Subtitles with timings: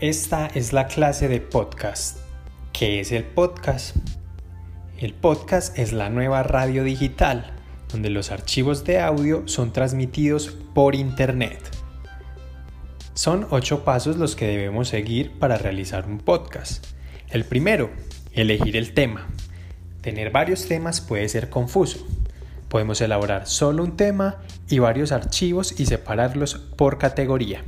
[0.00, 2.18] Esta es la clase de podcast.
[2.72, 3.96] ¿Qué es el podcast?
[4.96, 7.52] El podcast es la nueva radio digital,
[7.90, 11.58] donde los archivos de audio son transmitidos por Internet.
[13.14, 16.86] Son ocho pasos los que debemos seguir para realizar un podcast.
[17.30, 17.90] El primero,
[18.34, 19.26] elegir el tema.
[20.00, 22.06] Tener varios temas puede ser confuso.
[22.68, 24.36] Podemos elaborar solo un tema
[24.68, 27.64] y varios archivos y separarlos por categoría.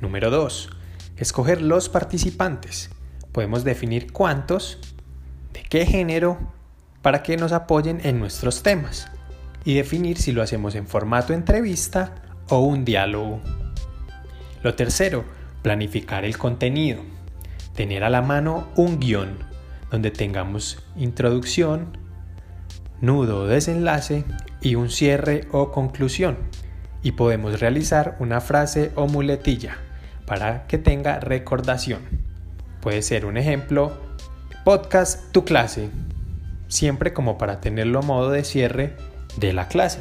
[0.00, 0.70] Número 2.
[1.18, 2.90] Escoger los participantes.
[3.32, 4.78] Podemos definir cuántos,
[5.52, 6.38] de qué género,
[7.02, 9.10] para que nos apoyen en nuestros temas
[9.64, 12.14] y definir si lo hacemos en formato entrevista
[12.50, 13.40] o un diálogo.
[14.62, 15.24] Lo tercero,
[15.62, 17.00] planificar el contenido.
[17.74, 19.38] Tener a la mano un guion
[19.90, 21.98] donde tengamos introducción,
[23.00, 24.24] nudo o desenlace
[24.60, 26.38] y un cierre o conclusión.
[27.02, 29.78] Y podemos realizar una frase o muletilla
[30.28, 32.00] para que tenga recordación.
[32.82, 33.98] Puede ser un ejemplo,
[34.62, 35.88] podcast tu clase,
[36.68, 38.94] siempre como para tenerlo modo de cierre
[39.38, 40.00] de la clase.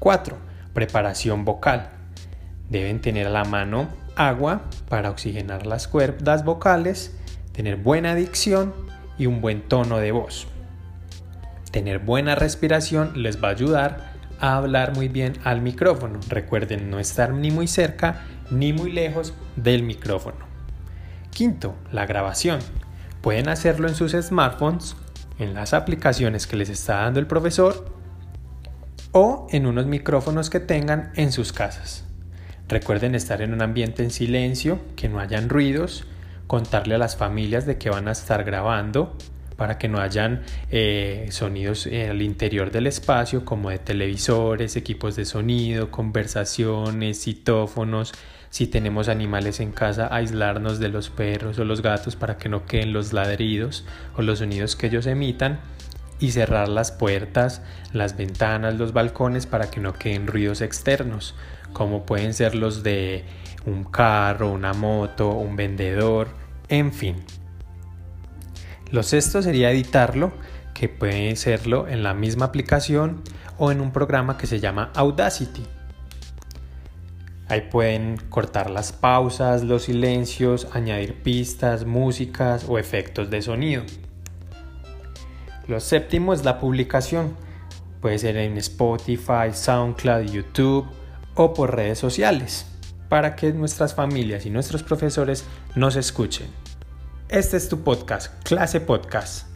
[0.00, 0.36] 4.
[0.74, 1.88] Preparación vocal.
[2.68, 7.16] Deben tener a la mano agua para oxigenar las cuerdas vocales,
[7.52, 8.74] tener buena dicción
[9.16, 10.46] y un buen tono de voz.
[11.70, 16.20] Tener buena respiración les va a ayudar a hablar muy bien al micrófono.
[16.28, 18.20] Recuerden no estar ni muy cerca
[18.52, 20.46] ni muy lejos del micrófono.
[21.30, 22.60] Quinto, la grabación.
[23.20, 24.96] Pueden hacerlo en sus smartphones,
[25.38, 27.86] en las aplicaciones que les está dando el profesor
[29.12, 32.04] o en unos micrófonos que tengan en sus casas.
[32.68, 36.06] Recuerden estar en un ambiente en silencio, que no hayan ruidos,
[36.46, 39.16] contarle a las familias de que van a estar grabando,
[39.56, 45.14] para que no hayan eh, sonidos eh, al interior del espacio como de televisores, equipos
[45.16, 48.12] de sonido, conversaciones, citófonos.
[48.52, 52.66] Si tenemos animales en casa, aislarnos de los perros o los gatos para que no
[52.66, 55.58] queden los ladridos o los sonidos que ellos emitan
[56.20, 57.62] y cerrar las puertas,
[57.94, 61.34] las ventanas, los balcones para que no queden ruidos externos,
[61.72, 63.24] como pueden ser los de
[63.64, 66.28] un carro, una moto, un vendedor,
[66.68, 67.24] en fin.
[68.90, 70.30] Lo sexto sería editarlo,
[70.74, 73.22] que puede serlo en la misma aplicación
[73.56, 75.64] o en un programa que se llama Audacity.
[77.52, 83.82] Ahí pueden cortar las pausas, los silencios, añadir pistas, músicas o efectos de sonido.
[85.68, 87.36] Lo séptimo es la publicación.
[88.00, 90.86] Puede ser en Spotify, SoundCloud, YouTube
[91.34, 92.64] o por redes sociales
[93.10, 96.46] para que nuestras familias y nuestros profesores nos escuchen.
[97.28, 99.51] Este es tu podcast, Clase Podcast.